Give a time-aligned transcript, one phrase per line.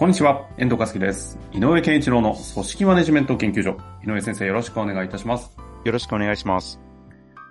[0.00, 1.38] こんにちは、遠藤和樹です。
[1.52, 3.76] 井上健一郎の組織マネジメント研究所。
[4.02, 5.54] 井上先生、よろしくお願いいたします。
[5.84, 6.80] よろしくお願いします。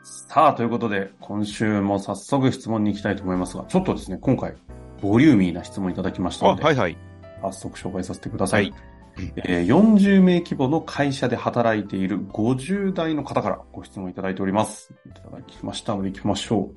[0.02, 4.56] さあ、ということで、今週も早速質問に行きたいと思いますが、ちょっとですね、今回、
[5.00, 6.98] ボリューミーな質問いただきましたあ、ので、はいはい。
[7.44, 8.64] 早速紹介させてください。
[8.64, 8.74] はい
[9.36, 14.92] えー40名規模の会社で働いている50代の方からご質問いただいております。
[15.06, 16.76] いただきましたので行きましょう。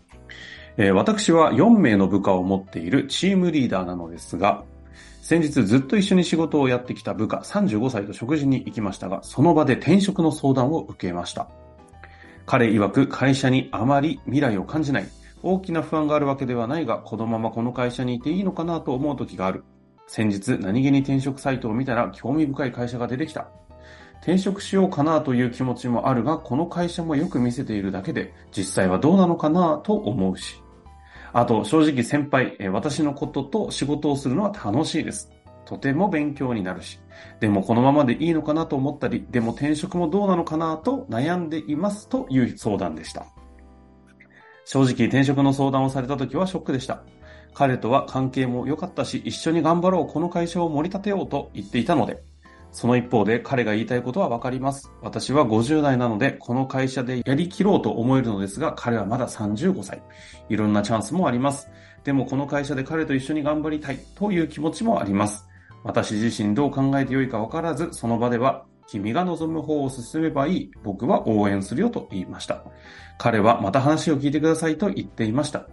[0.77, 4.65] えー私は4名の部下を持っているチームリーダーなのですが、
[5.23, 11.49] 先日ずっと一緒に仕事をやってきた部下35歳と食事に行きましたが、その場で転職の相談を受けました。
[12.45, 15.07] 彼曰く会社にあまり未来を感じない。
[15.45, 19.63] 大きな不安があるわけではないが、このままこの会社にいていいのかなと思う時がある。
[20.09, 23.47] 先日何気に転職サイトを見たら興味深い会社が出てきた。
[24.23, 30.62] 転職しようかなという気持ちもあるが、この会社もよく見せているだけで、実際はどうなのかなと思うし。
[31.33, 35.31] あと、正直先輩、私のことと仕事をするのは楽しいです。
[35.65, 37.01] とても勉強になるし。
[37.41, 43.27] でもこのままでいいのかなと思ったり、でも転職もどうなのかなと悩んでいますという相談でした。
[44.65, 47.03] 正直転職の相談をされた時はショックでした。
[47.55, 52.23] 彼とは関係も良かったし、一緒に頑張ろう、この会社を盛り立てようと言っていたので、
[52.73, 54.91] その一方で彼が言いたいことはわかります。
[55.03, 60.03] 私は50代なので、この会社でやりきろうと思えるのですが、彼はまだ35歳。
[60.49, 61.69] いろんなチャンスもあります。
[62.03, 65.47] でもこの会社で彼と一緒に頑張りたいという気持ちもあります。
[65.85, 70.71] 私自身どう考えてよいかわからず、その場では、君が望む方を進めばいい。
[70.83, 72.65] 僕は応援するよと言いました。
[73.19, 75.67] 彼はまた話を聞いてくださいと言っていました。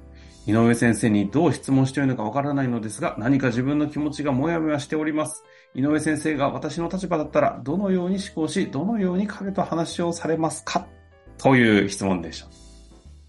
[0.48, 5.44] 井上先生にどう質問してよいのかわからないのですが、何か自分の気持ちがもやもやしております。
[5.76, 10.88] 井上先生が私の立場だったら、どのように思考し、どのように彼と話をされますか？
[11.38, 12.48] という質問でした。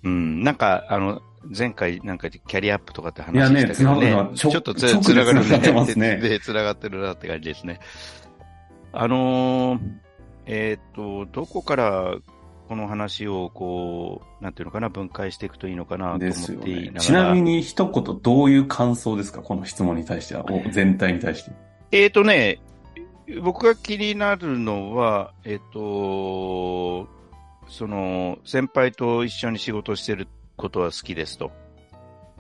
[0.05, 1.21] うん、なんか、あの、
[1.57, 4.01] 前回なんかキャリアアップとかって話いやねしたけどね。
[4.01, 7.81] 繋がるのは直ちょっとつつながる繋がってますねで、で繋がってるなって感じですね。
[8.93, 9.81] あのー
[10.47, 12.15] えっ、と、どこから
[12.71, 16.87] この話をこう、なんていうのかな、分解していくといいのかなと思っていなが。
[16.87, 16.93] ら。
[16.93, 19.43] ねちなみに一言どういう感想ですか？
[19.43, 21.51] この質問に対しては、お全体に対して。
[21.91, 22.61] えっ、とね、
[23.43, 27.09] 僕が気になるのは、えっ、と、
[27.67, 31.51] その、先輩と一緒に仕事してることは好きですと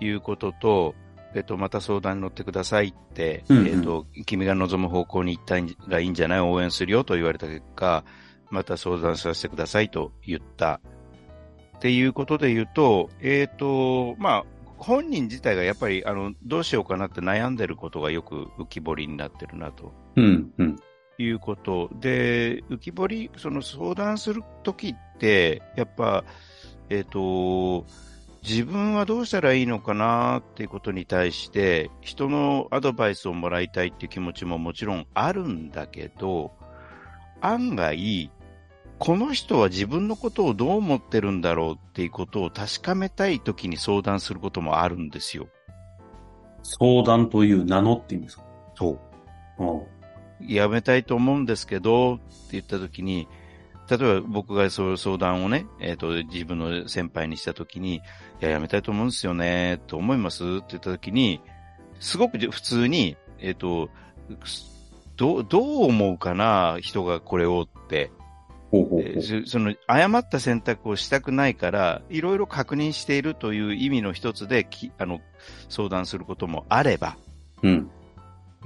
[0.01, 0.95] いうことと、
[1.35, 5.57] えっ、と、また相談に乗ってくださいって、うんうんえっ、と、君が望む方向に行った
[5.89, 6.41] らいいんじゃない？
[6.41, 8.05] 応援するよと言われた結果、
[8.51, 10.81] また相談させてくださいと言った。
[11.77, 14.45] っていうことで言うと、えっ、と、まあ、
[14.77, 20.77] 本人自体がやっぱり、あの、どうしようかなって悩んでることがよく浮き彫りになってるなとうん、うん。
[21.19, 26.25] いうことで、浮き彫り、その相談するときって、やっぱ、
[26.89, 27.87] えっ、と、
[28.43, 36.53] 自分はどうしたらいいのかなっていうことに対して、人のアドバイスをもらいたいっていう気持ちももちろんあるんだけど、
[37.43, 38.31] 案外、
[39.01, 45.49] この人は自分のことをどう思ってるんだろうっていうことを確かめたいときに相談することもあるんですよ。
[46.63, 48.45] 相談という名のって意味ですか？
[48.77, 48.99] そ
[49.59, 49.65] う。
[49.65, 49.83] うん
[50.47, 53.29] やめたいと思うんですけど、って言ったときに、
[53.91, 58.01] 例えば僕がそういう相談をね、えっ、と、自分の先輩にしたときに、い
[58.41, 61.43] や、やめたいと思うんですよね、と思いますって言ったときに、
[61.99, 63.91] すごく普通に、えっ、と、
[65.17, 68.11] どう、どう思うかな、人がこれをって、
[68.71, 75.21] ほうほうほうえーそその、誤った選択をしたくないから、いろいろ確認しているという意味の一つで、きあの、
[75.69, 77.17] 相談することもあれば、
[77.63, 77.91] うん。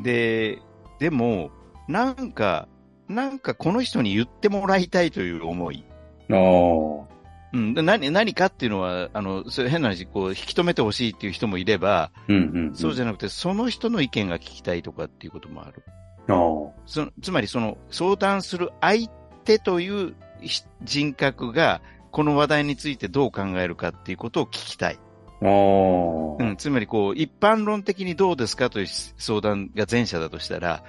[0.00, 0.58] で、
[0.98, 1.50] でも、
[1.88, 2.68] なんか、
[3.08, 5.84] なんかこの人に言ってもらいたいという思い。
[6.30, 7.14] ああ。
[7.52, 12.74] うん、で何、何かっていうのは、あの、そういう変な話、こう、引き止めてほしいっていう人もいれば、うんうん、うん。
[12.74, 15.84] そうじゃなくて、その人の意見が聞きたいとかっていうこともある。
[16.28, 16.82] ああ。
[16.86, 19.23] そのつまり、その、相談する相手
[19.58, 21.80] というひ人格が、
[22.10, 24.98] この話題についてどう考えるかっていうことを聞きたい。
[25.40, 30.84] うん、つまり、こう、一般論的にどうですかという相談が前者だとしたら、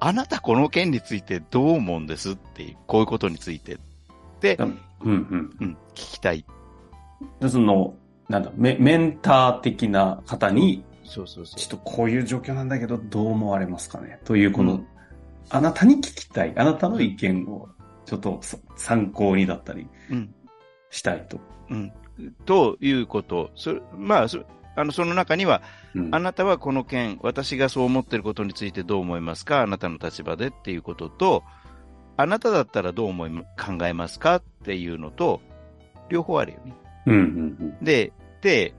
[0.00, 3.78] あなたこの件についてどう思うんですっていう、こういうことについて。
[4.40, 5.56] で、うんうん。
[5.60, 6.44] うん、聞きたい。
[7.40, 7.94] でその、
[8.28, 11.58] なんだ、メメンター的な方にそうそうそう。
[11.58, 14.20] ちょっとこういう状況なんだけど、どう思われますかね？
[14.24, 14.86] という、この、うん
[15.50, 17.70] あなたに聞きたい、あなたの意見を、
[18.08, 20.34] ちょっとそ参考にだったりうん。
[20.88, 21.38] したいと。
[21.68, 21.92] うん。
[22.46, 23.50] ということ。
[23.54, 24.42] それまあ、そ
[24.76, 25.60] あの、その中には、
[25.94, 29.60] うんあなたはこの件、私がそう思っていることについてどう思いますか？
[29.60, 31.42] あなたの立場でっていうことと、
[32.16, 34.36] あなただったらどう思い、考えますか？
[34.36, 35.40] っていうのと、
[36.08, 36.74] 両方あるよね。
[37.06, 37.18] うんう
[37.64, 38.72] んで、で、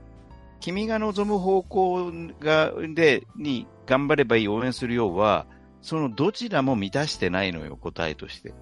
[0.58, 5.46] 君が望む方向が、で、に頑張ればいい、応援するようは、
[5.82, 8.52] そのどちらも満たしてないのよ、答えとして。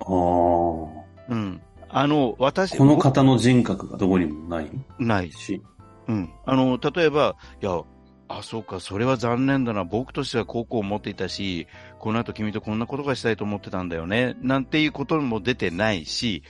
[0.00, 0.84] うん。
[0.86, 1.62] あうん。
[1.88, 2.42] あの、あ。
[2.44, 4.70] 私、この方の人格がどこにもない？
[4.98, 5.32] ない。
[5.32, 5.62] し。
[6.08, 6.30] うん。
[6.44, 7.80] あの、例えば、いや、
[8.28, 9.84] あ、そうか、それは残念だな。
[9.84, 11.66] 僕としては高校を持っていたし、
[11.98, 14.34] この後君とこんなことがしたいと思ってたんだよね。
[14.40, 16.42] なんていうことも出てないし、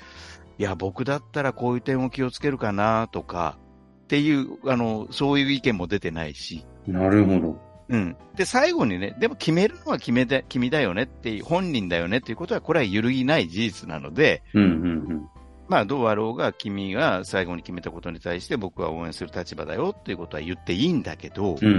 [0.58, 3.58] いや、僕だったらこういう点を気をつけるかな、とか、
[4.05, 6.64] っていう、あの、そういう意見も出てないし。
[6.87, 7.58] なるほど。
[7.89, 8.17] うん。
[8.35, 15.29] で、最後にね、でも決めるのは決めだ、君だよねっていう、本人だよねっていうことは、これは揺るぎない事実なので、うんうん
[15.69, 21.67] まあ、どうあろうが、君が最後に決めたことに対して僕は応援する立場だよっていうことは言っていいんだけど、うん。
[21.67, 21.77] うんう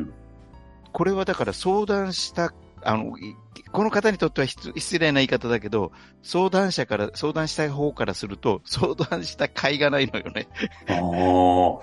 [0.00, 0.12] ん
[0.90, 2.52] これはだから相談した、
[2.82, 3.36] あの、い
[3.70, 10.48] この方にとっては失失礼な言い方だけど、相談者から、相談した方からすると、相談した甲斐がないのよね。
[10.88, 10.94] うん。
[10.94, 11.80] ああ。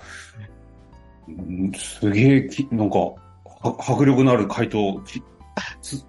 [1.28, 3.14] うんすげえき、なんか、は
[3.62, 5.02] 迫力のある回答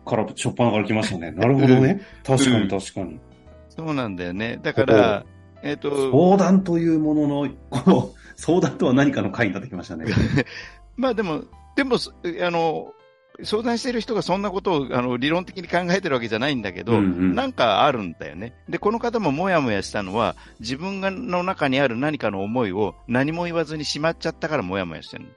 [0.06, 1.32] から、しょっぱなから来ましたね。
[1.32, 2.02] なるほどね。
[2.24, 3.20] 確かに確かに。
[3.70, 4.60] そうなんだよね。
[4.62, 5.26] だから、
[5.64, 10.06] えっ、と、相談というものの、この、相談とは何かの回になってきましたね。
[10.96, 11.44] まあでも、
[11.76, 12.12] でも、そ
[12.42, 12.94] あの、
[13.44, 18.56] 相談してる人がそんなことをあの理論的に考えてるわけじゃないんだけど、うんうんなんかあるんだよね。
[18.68, 25.30] で、この方ももやもやしたのは、自分がの中にある何かの思いを何も言わずにしまっちゃったからもやもやしてるの。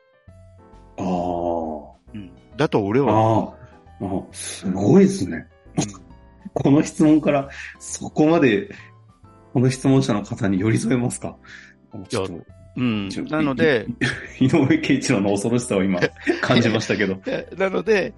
[2.61, 3.05] だと俺あ。
[3.05, 3.55] は。
[4.01, 4.07] ああ。
[4.07, 5.47] あすごいですね。
[6.53, 7.49] この質問から、
[7.79, 8.71] そこまで、
[9.55, 11.37] この質問者の方に寄り添えますか？
[12.09, 12.35] ちょっと、
[12.77, 13.09] うん。
[13.29, 13.87] なので、
[14.41, 16.01] 井上圭一郎の恐ろしさを今
[16.43, 17.19] 感じましたけど。
[17.27, 18.13] えなので、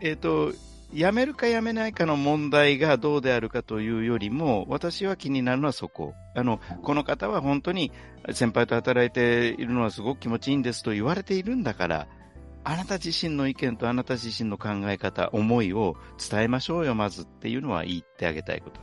[0.00, 0.52] えっ、と、
[0.92, 6.14] 辞めるか辞めないかの問題がどうであるかというよりも、私は気になるのはそこ。
[6.34, 7.90] あの、この方は本当に
[8.32, 12.06] 先輩と働いているのはすごく気持ちいいんですと言われているんだから、
[12.70, 15.96] あなた自身の意見とあなた自身の考え方、思いを
[16.30, 18.78] 伝えましょうよ、まずっていうのは言ってあげたいこと。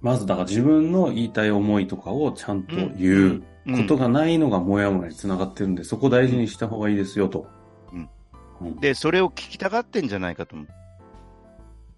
[0.00, 3.42] まずだから自分の言いたい思いとかをちゃんと言う
[3.76, 7.48] ことがないのがモヤモヤにつながってるんで、そこ大事にした方がいいですよと。
[7.92, 8.08] うん
[8.60, 10.68] うんで、それを聞きたがってんじゃないかと思う。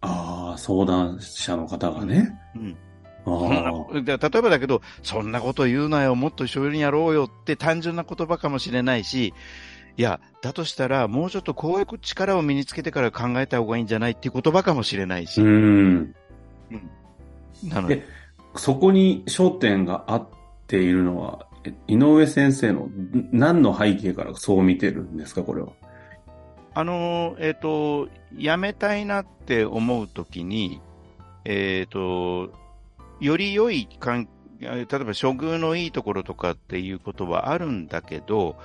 [0.00, 2.34] ああ、相談者の方がね。
[2.56, 2.76] うん。
[3.26, 9.34] あそん例えばだけど、そんなこと言うなよ、もっと一緒にやろうよって単純な言葉かもしれないし、
[9.98, 15.42] いや、だとしたら、もうちょっとこういう力を身につけてから考えた方がいいんじゃないっていう言葉かもしれないし。
[15.42, 16.14] うん。
[17.64, 18.04] なので、
[18.54, 20.28] そこに焦点があっ
[20.68, 25.72] ているのは、え井上先生のん何の背景からそう見てるんですか、これは？
[26.74, 30.80] あのー、えっ、と、辞めたいなって思うときに、
[31.44, 32.52] えっ、と、
[33.18, 33.88] より良い
[34.60, 38.56] 例えば処遇のいいところとかっていうことはあるんだけど、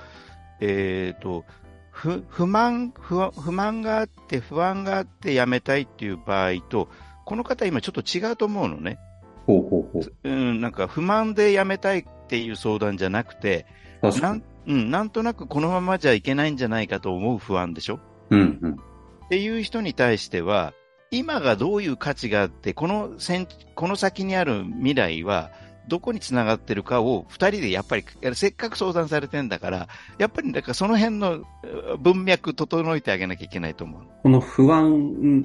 [0.66, 1.44] えっ、と、
[1.90, 6.88] 不、不満不、不満があって、不安があって辞めたいっていう場合と、
[7.24, 8.98] この方今ちょっと違うと思うのね。
[9.46, 10.12] ほうほうほう。
[10.24, 13.66] うん、なんか不満で辞めたいっていう相談じゃなくて、
[14.02, 14.42] なん。
[14.66, 18.00] うん、なんとなくこのままじゃいけないんじゃないかと思う不安でしょ？
[18.30, 18.72] うんうん。
[18.72, 20.72] っていう人に対しては、
[21.10, 25.50] 今がどういう価値があって、この先、この先にある未来は、
[25.88, 29.88] どこにつながってるかを二人でやっぱり、せっかく相談されてんだから、
[30.18, 34.02] やっぱりなんかその辺のえー文脈整えてあげなきゃいけないと思う。
[34.22, 35.44] この不安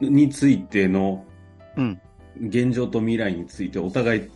[0.00, 1.24] についての
[1.76, 2.00] うん。
[2.38, 4.30] 現状と未来についてお互い、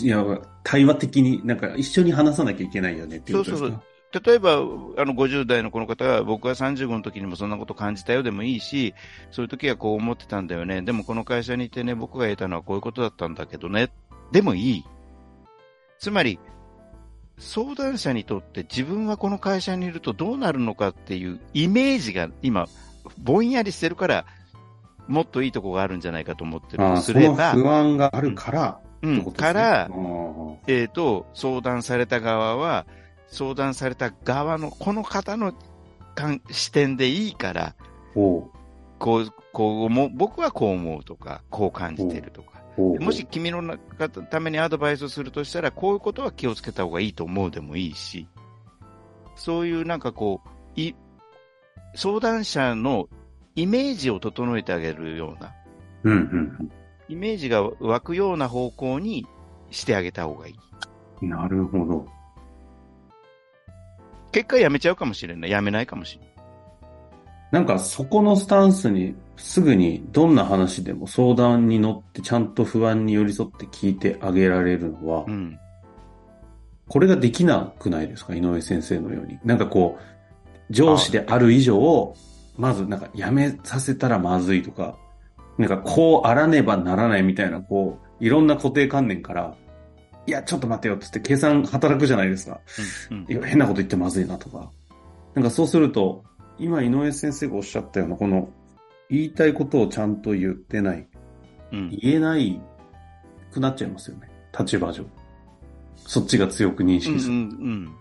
[0.00, 0.24] いや、
[0.62, 3.68] 対話的になんか一緒に話さなきゃいけないよねっていうことですか？
[3.68, 3.82] そうそう
[4.20, 8.94] 例えば、あの、50代のこの方は、僕は35の時にもそんなこと感じたよでもいいし、
[9.30, 10.82] そういう時はこう思ってたんだよね。
[10.82, 13.90] でもこの会社にいてね、僕が得たのはこういうことだったんだけどね。
[14.30, 14.84] でもいい。
[15.98, 16.38] つまり、
[17.38, 22.66] 相談者にとって自分はこの会社にいるとどうなるのかっていうイメージが今、
[23.18, 24.26] ぼんやりしてるから、
[25.08, 29.90] もっといいとこがあるんじゃないかと思ってるすれば、不安があるから、うん、から
[30.66, 32.86] えっ、と、相談された側は、
[33.34, 35.52] 相談された側の、この方の
[36.14, 37.74] 観視点でいいから、
[38.14, 38.50] こ
[39.18, 42.62] う、こう思う、僕はこう思うとか、こう感じてるとか。
[42.76, 48.28] もし君の中ためにアドバイスをするとしたら、こういうことは気をつけた方がいいと思うでもいいし、
[49.34, 50.40] そういうなんかこ
[50.76, 50.94] う、い、
[51.94, 53.08] 相談者の
[53.56, 55.52] イメージを整えてあげるような、
[56.04, 56.70] うんうん
[57.06, 59.26] イメージが湧くような方向に
[59.70, 60.54] してあげた方がいい。
[61.20, 61.28] うん。
[61.28, 62.08] なるほど。
[64.34, 65.50] 結果やめちゃうかもしれない。
[65.50, 66.34] やめないかもしれない。
[67.52, 75.56] なんかそこのスタンスにすぐにどんな話でも相談に乗ってちゃんと不安に寄り添って聞いてあげられるのはう、ん。
[76.88, 78.34] これができなくないですか？
[78.34, 79.38] 井上先生のように。
[79.44, 82.14] なんかこう、上司である以上、
[82.58, 84.96] まずなんか辞めさせたらまずいとか、
[85.56, 89.54] なんかこうあらねばならないみたいな、こう、いろんな固定観念から、
[90.26, 92.60] いや、ちょっと待てよってって計算働くじゃないですか。
[93.10, 93.26] うん。
[93.28, 94.70] いや変なこと言ってまずいなとか。
[95.34, 96.24] なんかそうすると、
[96.58, 98.48] 今井上先生がおっしゃったような、この、
[99.10, 101.06] 言いたいことをちゃんと言ってない、
[101.72, 101.90] うん。
[101.90, 102.60] 言えない
[103.52, 104.30] くなっちゃいますよね。
[104.58, 105.04] 立場上。
[105.96, 106.94] そっちが強く認うん。
[106.94, 107.00] うん。
[107.00, 107.34] 識する。
[107.34, 107.92] うん。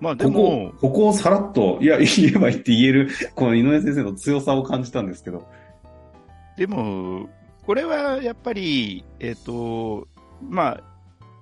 [0.00, 5.46] まあでここも、、ここをさらっと、いや、言えばいいって言える、この井上先生の強さを感じたんですけど。
[6.56, 7.28] でも、
[7.66, 10.06] これはやっぱり、えっ、と、
[10.40, 10.82] まあ、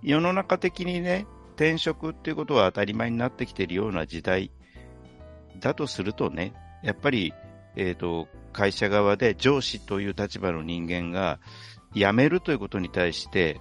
[0.03, 1.27] 世の中的にね、
[1.57, 4.51] 転職っていうことは当たり前になってきているような時代
[5.59, 7.33] だとするとね、やっぱり、
[7.77, 11.41] えっ、と、会社側で上司という立場の人間が
[11.95, 13.61] 辞めるということに対して、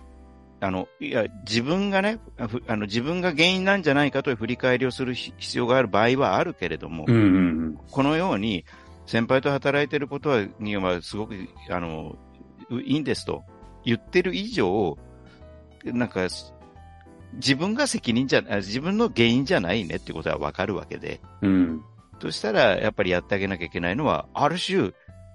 [0.62, 8.65] あの、いや、自分がね、ふあの、自分が原因なんじゃないかという振り返りをする必必要がある場合はあるけれども、うんうんこのように、
[9.06, 11.36] 先輩と働いていることは、にはすごく、
[11.70, 12.18] あの、
[12.70, 13.44] ういいんですと
[13.84, 14.98] 言ってる以上、
[15.86, 16.27] なんか、
[17.34, 21.51] 自分が責任じゃ、あ自分の原因じゃないねってことはわかるわけで、うん。
[21.51, 21.82] うん。
[22.22, 24.92] そしたら、やっぱりやってあげなきゃいけないのは、ある種、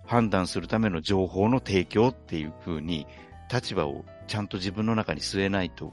[0.07, 3.07] 判断するための情報の提供っていうふうに、
[3.53, 5.93] 立場をちゃんと自分の中に据えないと。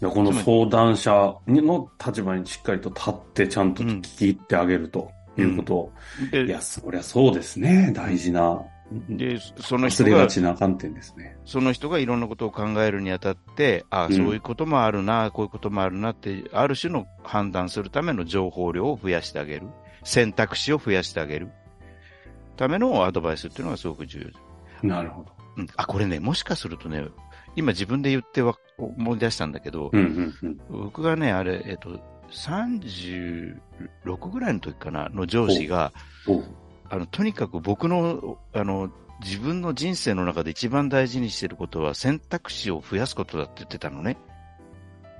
[0.00, 5.92] いやこの相談者の立場にしっかりと立って、ちゃんと聞き入ってあげるということを。
[6.30, 7.92] でいや、そりゃそうですね。
[7.94, 8.60] 大事な。
[9.08, 11.36] で、その人がが、ちな観点ですね。
[11.44, 19.66] その人がいろんなことを考えるにあたって、ああ、うんそういうこともあるな、こういうこともあるなって、ある種の判断するための情報量を増やしてあげる。
[20.04, 21.50] 選択肢を増やしてあげる。
[22.56, 24.30] ためのアドバイスっていうのがすごく重
[24.82, 24.88] 要。
[24.88, 25.32] なるほど。
[25.56, 27.04] うん、あ、これね、もしかするとね、
[27.56, 30.82] 今自分で言ってわ思い出したんだけど、うんうんうん。
[30.82, 33.56] 僕がね、あれ、えっと、36
[34.30, 35.92] ぐらいの時かな、の上司が、
[36.92, 38.90] あの、とにかく僕の、あの、
[39.24, 44.18] 自分の人生の中で一番大事にしてることは選択肢を増やすことだって言ってたのね。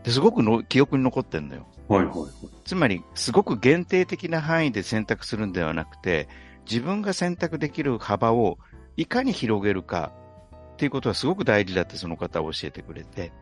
[0.05, 1.67] ですごくの記憶に残ってんのよ。
[1.89, 2.31] はいはいはい。
[2.67, 6.29] つまり、すごく限定的な範囲で選択するんではなくて、
[6.71, 8.59] 自分が選択できる幅を
[8.99, 10.13] いかに広げるか
[10.75, 13.33] っていうことはすごく大事だってその方は教えてくれて、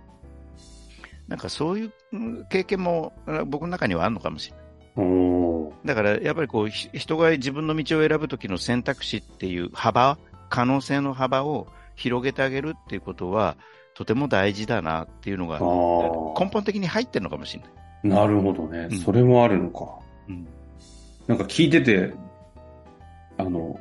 [1.27, 4.71] なんかそういううん経験もあ僕の中にはあるのかもしれない。
[5.85, 13.57] だからやっぱりこうひ人が自分の道を選ぶときの選択肢っていう幅、可能性の幅を広げてあげるっていうことは
[13.95, 17.71] とても大事だなっていうのが根本的に入ってるのかもしれない。
[18.03, 18.99] なるほどねうん。
[18.99, 19.87] それもあるのか。
[20.29, 20.47] うん
[21.31, 22.13] なんか聞いてて、
[23.39, 23.79] あの、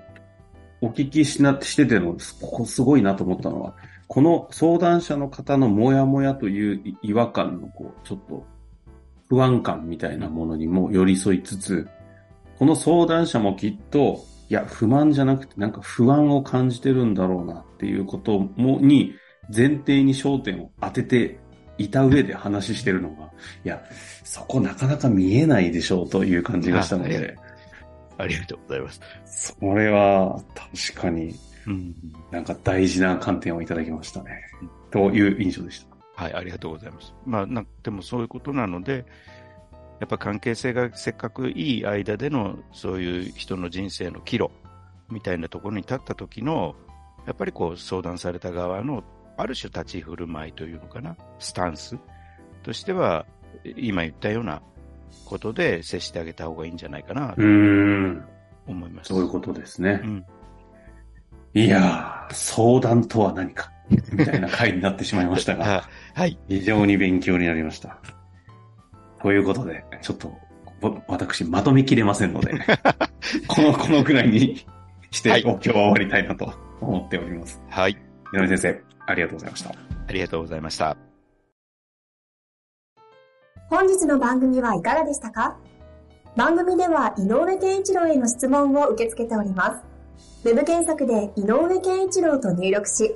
[0.81, 3.73] お聞きしな、してての、ここすごいなと思ったのは、
[4.07, 8.45] この相談者の方のモヤモヤというい違和感の、こう、ちょっと、
[9.29, 11.87] 不安感みたいなものにも寄り添いつつ、
[12.57, 19.13] この相談者もきっと、いや、不満じゃなくて、なんか不安を感じてるんだろうなっていうことも、に、
[19.55, 21.39] 前提に焦点を当てて
[21.77, 23.31] いた上で話してるのが、
[23.63, 23.81] いや、
[24.23, 27.37] そこなかなか見えないでしょうという感じがしたので、
[28.17, 29.01] ありがとうございます。
[29.25, 31.33] それは確かに
[31.67, 31.95] うん
[32.31, 34.41] なんか大事な観点をいただきましたね。
[34.91, 35.98] という印象でした。
[36.19, 37.13] はい、ありがとうございます。
[37.25, 39.05] まあ、なでもそういうことなので、
[40.01, 44.49] やっぱ関係性がせっかくいい間でのそういう人の人生の岐路
[45.09, 46.75] みたいなところに立った時の、
[47.25, 49.01] やっぱりこう相談された側の
[49.37, 51.97] ある種立ち振る舞いというのかな、スタンス
[52.63, 53.25] としては、
[53.77, 54.61] 今言ったような
[55.23, 57.41] ことで接してあげた方がいいんじゃないかなと
[58.67, 59.07] 思います。
[59.07, 60.07] そういうことですねう。
[60.07, 60.25] ん。
[61.53, 63.71] いやー、相談とは何か、
[64.13, 66.37] みたいな回になってしまいましたが、ははい。
[66.47, 67.97] 非常に勉強になりました。
[69.21, 70.33] ということで、ちょっと、
[70.81, 72.53] わ私、まとめきれませんので、
[73.47, 74.65] この、このくらいに
[75.11, 77.61] して、はい今日は終わりたいなと思っております。
[77.69, 77.97] はい。
[78.33, 79.69] 井上先生、ありがとうございました。
[79.71, 80.95] ありがとうございました。
[83.69, 85.57] 本日の番組はいかがでしたか？
[86.35, 89.81] 番組では井上健一郎への質問を受け付けておりま
[90.43, 90.47] す。
[90.47, 93.15] ウェブ検索で井上健一郎と入力し、